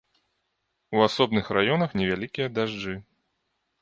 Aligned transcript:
У 0.95 1.03
асобных 1.07 1.51
раёнах 1.57 1.89
невялікія 2.01 2.47
дажджы. 2.59 2.95